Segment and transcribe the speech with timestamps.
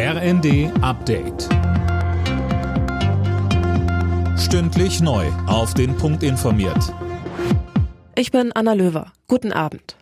[0.00, 1.48] RND Update.
[4.38, 5.26] Stündlich neu.
[5.48, 6.94] Auf den Punkt informiert.
[8.14, 9.12] Ich bin Anna Löwer.
[9.26, 9.96] Guten Abend.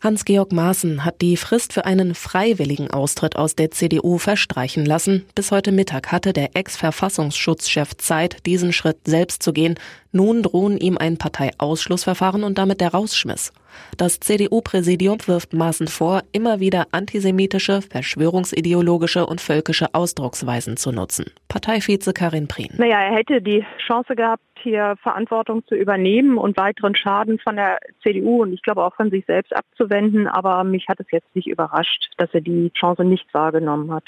[0.00, 5.24] Hans-Georg Maaßen hat die Frist für einen freiwilligen Austritt aus der CDU verstreichen lassen.
[5.36, 9.78] Bis heute Mittag hatte der Ex-Verfassungsschutzchef Zeit, diesen Schritt selbst zu gehen.
[10.12, 13.52] Nun drohen ihm ein Parteiausschlussverfahren und damit der Rausschmiss.
[13.96, 21.26] Das CDU-Präsidium wirft Maaßen vor, immer wieder antisemitische, verschwörungsideologische und völkische Ausdrucksweisen zu nutzen.
[21.48, 22.74] Parteivize Karin Prien.
[22.76, 27.78] Naja, er hätte die Chance gehabt, hier Verantwortung zu übernehmen und weiteren Schaden von der
[28.02, 30.26] CDU und ich glaube auch von sich selbst abzuwenden.
[30.26, 34.04] Aber mich hat es jetzt nicht überrascht, dass er die Chance nicht wahrgenommen hat.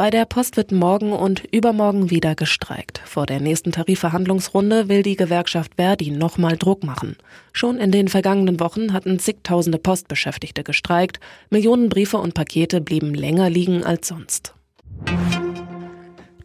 [0.00, 3.02] Bei der Post wird morgen und übermorgen wieder gestreikt.
[3.04, 7.16] Vor der nächsten Tarifverhandlungsrunde will die Gewerkschaft Verdi nochmal Druck machen.
[7.52, 11.20] Schon in den vergangenen Wochen hatten zigtausende Postbeschäftigte gestreikt.
[11.50, 14.54] Millionen Briefe und Pakete blieben länger liegen als sonst.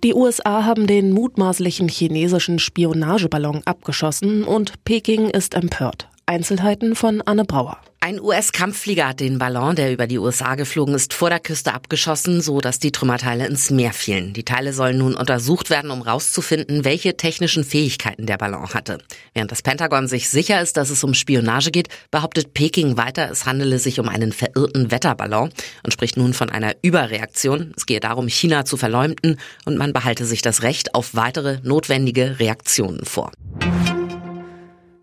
[0.03, 6.09] Die USA haben den mutmaßlichen chinesischen Spionageballon abgeschossen und Peking ist empört.
[6.27, 7.77] Einzelheiten von Anne Brauer.
[7.99, 12.41] Ein US-Kampfflieger hat den Ballon, der über die USA geflogen ist, vor der Küste abgeschossen,
[12.41, 14.33] so dass die Trümmerteile ins Meer fielen.
[14.33, 18.99] Die Teile sollen nun untersucht werden, um herauszufinden, welche technischen Fähigkeiten der Ballon hatte.
[19.33, 23.45] Während das Pentagon sich sicher ist, dass es um Spionage geht, behauptet Peking weiter, es
[23.45, 25.49] handele sich um einen verirrten Wetterballon
[25.83, 27.73] und spricht nun von einer Überreaktion.
[27.75, 32.39] Es gehe darum, China zu verleumden und man behalte sich das Recht auf weitere notwendige
[32.39, 33.31] Reaktionen vor.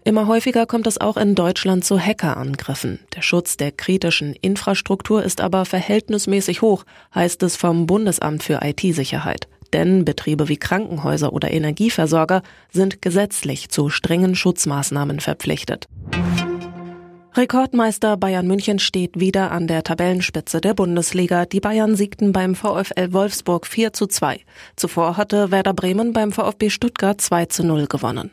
[0.05, 2.99] Immer häufiger kommt es auch in Deutschland zu Hackerangriffen.
[3.15, 9.47] Der Schutz der kritischen Infrastruktur ist aber verhältnismäßig hoch, heißt es vom Bundesamt für IT-Sicherheit.
[9.73, 15.89] Denn Betriebe wie Krankenhäuser oder Energieversorger sind gesetzlich zu strengen Schutzmaßnahmen verpflichtet.
[17.35, 21.47] Rekordmeister Bayern München steht wieder an der Tabellenspitze der Bundesliga.
[21.47, 24.41] Die Bayern siegten beim VfL Wolfsburg 4 zu 2.
[24.77, 28.33] Zuvor hatte Werder Bremen beim VfB Stuttgart 2 zu 0 gewonnen.